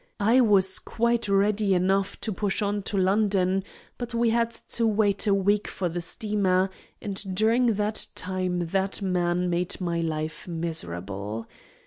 I 0.19 0.41
was 0.41 0.79
quite 0.79 1.27
ready 1.29 1.75
enough 1.75 2.19
to 2.21 2.31
push 2.33 2.63
on 2.63 2.81
to 2.89 2.97
London, 2.97 3.63
but 3.99 4.15
we 4.15 4.31
had 4.31 4.49
to 4.49 4.87
wait 4.87 5.27
a 5.27 5.33
week 5.35 5.67
for 5.67 5.89
the 5.89 6.01
steamer, 6.01 6.71
and 6.99 7.23
during 7.35 7.75
that 7.75 8.07
time 8.15 8.61
that 8.61 9.03
man 9.03 9.47
made 9.47 9.79
my 9.79 9.99
life 10.01 10.47
miserable. 10.47 11.45